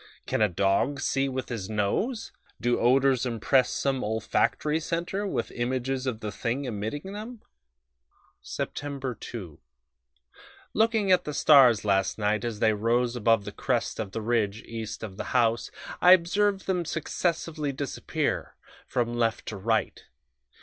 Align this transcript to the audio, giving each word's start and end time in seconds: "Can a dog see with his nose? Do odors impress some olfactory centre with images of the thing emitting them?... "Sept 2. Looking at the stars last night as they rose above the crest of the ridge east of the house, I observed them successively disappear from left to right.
"Can 0.25 0.41
a 0.41 0.49
dog 0.49 0.99
see 0.99 1.29
with 1.29 1.49
his 1.49 1.69
nose? 1.69 2.31
Do 2.59 2.79
odors 2.79 3.23
impress 3.23 3.69
some 3.69 4.03
olfactory 4.03 4.79
centre 4.79 5.27
with 5.27 5.51
images 5.51 6.07
of 6.07 6.21
the 6.21 6.31
thing 6.31 6.65
emitting 6.65 7.13
them?... 7.13 7.43
"Sept 8.43 9.19
2. 9.19 9.59
Looking 10.73 11.11
at 11.11 11.25
the 11.25 11.35
stars 11.35 11.85
last 11.85 12.17
night 12.17 12.43
as 12.43 12.57
they 12.57 12.73
rose 12.73 13.15
above 13.15 13.45
the 13.45 13.51
crest 13.51 13.99
of 13.99 14.11
the 14.11 14.21
ridge 14.23 14.63
east 14.63 15.03
of 15.03 15.17
the 15.17 15.25
house, 15.37 15.69
I 16.01 16.13
observed 16.13 16.65
them 16.65 16.83
successively 16.83 17.71
disappear 17.71 18.55
from 18.87 19.13
left 19.13 19.45
to 19.49 19.55
right. 19.55 20.03